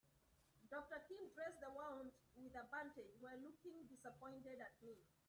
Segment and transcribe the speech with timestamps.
[0.71, 4.97] Doctor Kim dressed the wound with a bandage while looking disappointed at me.